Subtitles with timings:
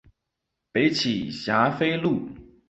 [0.71, 2.27] 北起霞飞路。